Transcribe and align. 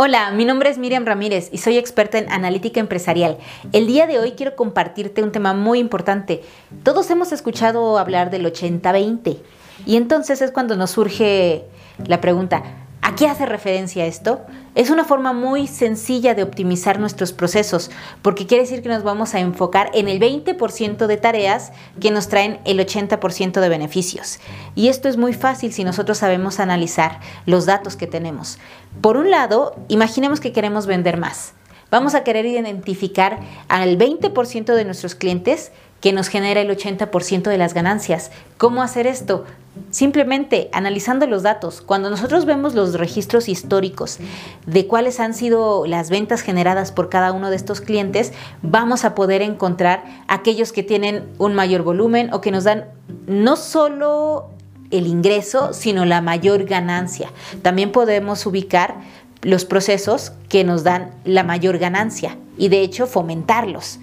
Hola, 0.00 0.30
mi 0.30 0.44
nombre 0.44 0.70
es 0.70 0.78
Miriam 0.78 1.04
Ramírez 1.04 1.48
y 1.50 1.58
soy 1.58 1.76
experta 1.76 2.18
en 2.18 2.30
analítica 2.30 2.78
empresarial. 2.78 3.36
El 3.72 3.88
día 3.88 4.06
de 4.06 4.20
hoy 4.20 4.34
quiero 4.36 4.54
compartirte 4.54 5.24
un 5.24 5.32
tema 5.32 5.54
muy 5.54 5.80
importante. 5.80 6.42
Todos 6.84 7.10
hemos 7.10 7.32
escuchado 7.32 7.98
hablar 7.98 8.30
del 8.30 8.46
80-20 8.46 9.38
y 9.86 9.96
entonces 9.96 10.40
es 10.40 10.52
cuando 10.52 10.76
nos 10.76 10.92
surge 10.92 11.64
la 12.06 12.20
pregunta, 12.20 12.58
¿A 12.58 12.87
qué 13.18 13.26
hace 13.26 13.46
referencia 13.46 14.06
esto? 14.06 14.42
Es 14.76 14.90
una 14.90 15.04
forma 15.04 15.32
muy 15.32 15.66
sencilla 15.66 16.36
de 16.36 16.44
optimizar 16.44 17.00
nuestros 17.00 17.32
procesos, 17.32 17.90
porque 18.22 18.46
quiere 18.46 18.62
decir 18.62 18.80
que 18.80 18.88
nos 18.88 19.02
vamos 19.02 19.34
a 19.34 19.40
enfocar 19.40 19.90
en 19.92 20.06
el 20.06 20.20
20% 20.20 21.08
de 21.08 21.16
tareas 21.16 21.72
que 22.00 22.12
nos 22.12 22.28
traen 22.28 22.60
el 22.64 22.78
80% 22.78 23.60
de 23.60 23.68
beneficios. 23.68 24.38
Y 24.76 24.86
esto 24.86 25.08
es 25.08 25.16
muy 25.16 25.34
fácil 25.34 25.72
si 25.72 25.82
nosotros 25.82 26.18
sabemos 26.18 26.60
analizar 26.60 27.18
los 27.44 27.66
datos 27.66 27.96
que 27.96 28.06
tenemos. 28.06 28.60
Por 29.00 29.16
un 29.16 29.32
lado, 29.32 29.74
imaginemos 29.88 30.38
que 30.38 30.52
queremos 30.52 30.86
vender 30.86 31.16
más. 31.16 31.54
Vamos 31.90 32.14
a 32.14 32.22
querer 32.22 32.46
identificar 32.46 33.40
al 33.66 33.98
20% 33.98 34.74
de 34.74 34.84
nuestros 34.84 35.16
clientes 35.16 35.72
que 36.00 36.12
nos 36.12 36.28
genera 36.28 36.60
el 36.60 36.70
80% 36.70 37.50
de 37.50 37.58
las 37.58 37.74
ganancias. 37.74 38.30
¿Cómo 38.58 38.80
hacer 38.80 39.08
esto? 39.08 39.44
Simplemente 39.90 40.68
analizando 40.72 41.26
los 41.26 41.42
datos. 41.42 41.80
Cuando 41.80 42.10
nosotros 42.10 42.44
vemos 42.44 42.74
los 42.74 42.94
registros 42.94 43.48
históricos 43.48 44.18
de 44.66 44.86
cuáles 44.86 45.20
han 45.20 45.34
sido 45.34 45.86
las 45.86 46.10
ventas 46.10 46.42
generadas 46.42 46.92
por 46.92 47.08
cada 47.08 47.32
uno 47.32 47.50
de 47.50 47.56
estos 47.56 47.80
clientes, 47.80 48.32
vamos 48.62 49.04
a 49.04 49.14
poder 49.14 49.42
encontrar 49.42 50.04
aquellos 50.28 50.72
que 50.72 50.82
tienen 50.82 51.28
un 51.38 51.54
mayor 51.54 51.82
volumen 51.82 52.32
o 52.32 52.40
que 52.40 52.50
nos 52.50 52.64
dan 52.64 52.86
no 53.26 53.56
solo 53.56 54.50
el 54.90 55.06
ingreso, 55.06 55.72
sino 55.72 56.04
la 56.04 56.20
mayor 56.20 56.64
ganancia. 56.64 57.30
También 57.62 57.92
podemos 57.92 58.46
ubicar 58.46 58.96
los 59.42 59.64
procesos 59.64 60.32
que 60.48 60.64
nos 60.64 60.82
dan 60.84 61.12
la 61.24 61.44
mayor 61.44 61.78
ganancia 61.78 62.36
y 62.56 62.68
de 62.68 62.80
hecho 62.80 63.06
fomentarlos. 63.06 64.00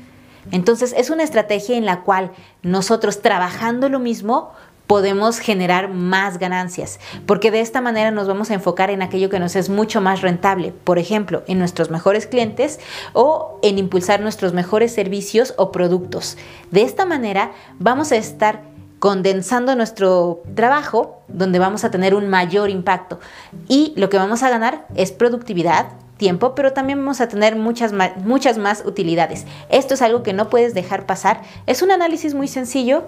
Entonces 0.52 0.94
es 0.96 1.10
una 1.10 1.24
estrategia 1.24 1.76
en 1.76 1.86
la 1.86 2.02
cual 2.02 2.32
nosotros 2.62 3.22
trabajando 3.22 3.90
lo 3.90 4.00
mismo 4.00 4.52
podemos 4.88 5.40
generar 5.40 5.90
más 5.90 6.38
ganancias, 6.38 7.00
porque 7.26 7.52
de 7.52 7.62
esta 7.62 7.82
manera 7.82 8.12
nos 8.12 8.28
vamos 8.28 8.52
a 8.52 8.54
enfocar 8.54 8.90
en 8.90 9.02
aquello 9.02 9.30
que 9.30 9.40
nos 9.40 9.56
es 9.56 9.70
mucho 9.70 10.02
más 10.02 10.22
rentable, 10.22 10.74
por 10.84 11.00
ejemplo, 11.00 11.44
en 11.48 11.60
nuestros 11.60 11.90
mejores 11.90 12.28
clientes 12.28 12.80
o 13.14 13.60
en 13.64 13.78
impulsar 13.78 14.22
nuestros 14.22 14.54
mejores 14.54 14.94
servicios 14.94 15.54
o 15.58 15.72
productos. 15.72 16.38
De 16.72 16.84
esta 16.84 17.06
manera 17.06 17.52
vamos 17.80 18.12
a 18.12 18.18
estar 18.18 18.62
condensando 19.00 19.76
nuestro 19.76 20.42
trabajo 20.56 21.22
donde 21.28 21.60
vamos 21.60 21.84
a 21.84 21.92
tener 21.92 22.16
un 22.16 22.28
mayor 22.28 22.70
impacto 22.70 23.20
y 23.68 23.94
lo 23.98 24.10
que 24.10 24.18
vamos 24.18 24.42
a 24.42 24.50
ganar 24.50 24.88
es 24.96 25.12
productividad, 25.12 25.88
tiempo, 26.18 26.56
pero 26.56 26.74
también 26.74 27.00
vamos 27.00 27.22
a 27.22 27.28
tener 27.28 27.56
muchas 27.56 27.92
más, 27.92 28.18
muchas 28.18 28.58
más 28.58 28.84
utilidades. 28.86 29.46
Esto 29.70 29.96
es 29.96 30.02
algo 30.02 30.24
que 30.24 30.34
no 30.34 30.50
puedes 30.50 30.74
dejar 30.74 31.06
pasar. 31.06 31.42
Es 31.68 31.82
un 31.82 31.92
análisis 31.92 32.34
muy 32.34 32.48
sencillo, 32.48 33.04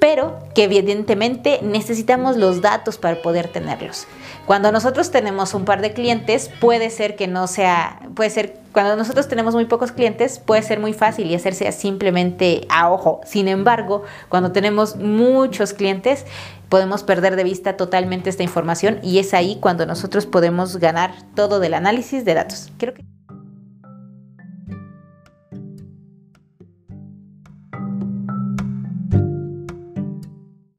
pero 0.00 0.38
que 0.54 0.64
evidentemente 0.64 1.60
necesitamos 1.62 2.36
los 2.36 2.62
datos 2.62 2.98
para 2.98 3.22
poder 3.22 3.48
tenerlos. 3.48 4.06
Cuando 4.46 4.72
nosotros 4.72 5.10
tenemos 5.10 5.54
un 5.54 5.64
par 5.64 5.82
de 5.82 5.92
clientes, 5.92 6.50
puede 6.60 6.90
ser 6.90 7.14
que 7.14 7.28
no 7.28 7.46
sea, 7.46 8.00
puede 8.16 8.30
ser, 8.30 8.58
cuando 8.72 8.96
nosotros 8.96 9.28
tenemos 9.28 9.54
muy 9.54 9.66
pocos 9.66 9.92
clientes, 9.92 10.38
puede 10.38 10.62
ser 10.62 10.80
muy 10.80 10.94
fácil 10.94 11.30
y 11.30 11.34
hacerse 11.34 11.70
simplemente 11.70 12.66
a 12.70 12.90
ojo. 12.90 13.20
Sin 13.24 13.46
embargo, 13.46 14.02
cuando 14.28 14.50
tenemos 14.50 14.96
muchos 14.96 15.74
clientes, 15.74 16.24
podemos 16.68 17.02
perder 17.02 17.36
de 17.36 17.44
vista 17.44 17.76
totalmente 17.76 18.30
esta 18.30 18.42
información 18.42 18.98
y 19.02 19.18
es 19.18 19.34
ahí 19.34 19.58
cuando 19.60 19.86
nosotros 19.86 20.24
podemos 20.24 20.78
ganar 20.78 21.12
todo 21.34 21.60
del 21.60 21.74
análisis 21.74 22.24
de 22.24 22.34
datos. 22.34 22.72
Creo 22.78 22.94
que 22.94 23.04